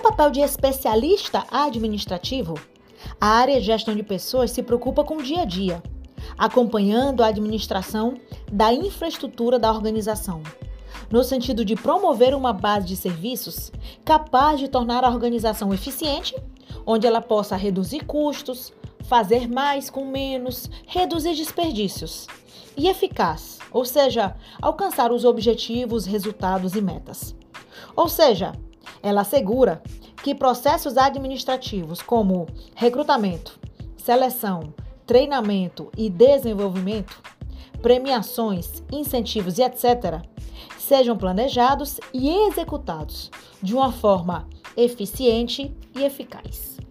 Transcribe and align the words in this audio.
papel 0.00 0.30
de 0.30 0.40
especialista 0.40 1.44
administrativo, 1.50 2.54
a 3.20 3.26
área 3.26 3.58
de 3.58 3.66
gestão 3.66 3.94
de 3.94 4.02
pessoas 4.02 4.50
se 4.50 4.62
preocupa 4.62 5.04
com 5.04 5.16
o 5.16 5.22
dia 5.22 5.42
a 5.42 5.44
dia, 5.44 5.82
acompanhando 6.38 7.22
a 7.22 7.26
administração 7.26 8.14
da 8.50 8.72
infraestrutura 8.72 9.58
da 9.58 9.70
organização, 9.70 10.42
no 11.10 11.22
sentido 11.22 11.64
de 11.64 11.74
promover 11.74 12.34
uma 12.34 12.52
base 12.52 12.86
de 12.86 12.96
serviços 12.96 13.70
capaz 14.04 14.58
de 14.60 14.68
tornar 14.68 15.04
a 15.04 15.10
organização 15.10 15.74
eficiente, 15.74 16.34
onde 16.86 17.06
ela 17.06 17.20
possa 17.20 17.56
reduzir 17.56 18.04
custos, 18.04 18.72
fazer 19.02 19.48
mais 19.48 19.90
com 19.90 20.06
menos, 20.06 20.70
reduzir 20.86 21.34
desperdícios, 21.34 22.26
e 22.76 22.88
eficaz, 22.88 23.58
ou 23.70 23.84
seja, 23.84 24.34
alcançar 24.60 25.12
os 25.12 25.24
objetivos, 25.24 26.06
resultados 26.06 26.74
e 26.74 26.80
metas. 26.80 27.34
Ou 27.94 28.08
seja, 28.08 28.52
ela 29.02 29.22
assegura 29.22 29.82
que 30.22 30.34
processos 30.34 30.96
administrativos 30.96 32.00
como 32.00 32.46
recrutamento, 32.74 33.58
seleção, 33.96 34.72
treinamento 35.06 35.90
e 35.96 36.08
desenvolvimento, 36.08 37.20
premiações, 37.80 38.82
incentivos 38.92 39.58
e 39.58 39.62
etc., 39.62 40.22
sejam 40.78 41.16
planejados 41.16 41.98
e 42.12 42.28
executados 42.48 43.30
de 43.62 43.74
uma 43.74 43.90
forma 43.90 44.48
eficiente 44.76 45.74
e 45.96 46.04
eficaz. 46.04 46.81